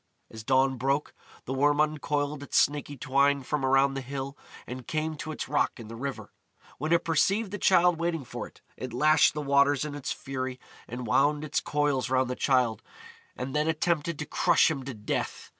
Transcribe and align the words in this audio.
As 0.31 0.43
dawn 0.43 0.77
broke, 0.77 1.13
the 1.45 1.53
Worm 1.53 1.79
uncoiled 1.79 2.41
its 2.41 2.57
snaky 2.57 2.97
twine 2.97 3.43
from 3.43 3.63
around 3.63 3.93
the 3.93 4.01
hill, 4.01 4.35
and 4.65 4.87
came 4.87 5.15
to 5.17 5.31
its 5.31 5.47
rock 5.47 5.79
in 5.79 5.89
the 5.89 5.95
river. 5.95 6.33
When 6.79 6.91
it 6.91 7.03
perceived 7.03 7.51
the 7.51 7.59
Childe 7.59 7.99
waiting 7.99 8.25
for 8.25 8.47
it, 8.47 8.61
it 8.77 8.93
lashed 8.93 9.35
the 9.35 9.43
waters 9.43 9.85
in 9.85 9.93
its 9.93 10.11
fury 10.11 10.59
and 10.87 11.05
wound 11.05 11.43
its 11.43 11.59
coils 11.59 12.09
round 12.09 12.31
the 12.31 12.35
Childe, 12.35 12.81
and 13.35 13.55
then 13.55 13.67
attempted 13.67 14.17
to 14.17 14.25
crush 14.25 14.71
him 14.71 14.81
to 14.85 14.95
death. 14.95 15.49